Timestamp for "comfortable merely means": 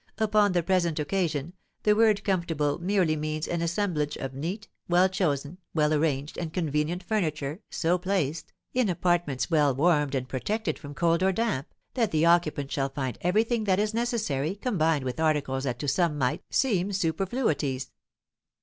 2.23-3.47